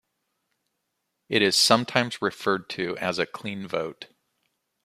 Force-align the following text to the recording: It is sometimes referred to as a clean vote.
It 1.29 1.43
is 1.43 1.55
sometimes 1.55 2.23
referred 2.23 2.71
to 2.71 2.97
as 2.97 3.19
a 3.19 3.27
clean 3.27 3.67
vote. 3.67 4.07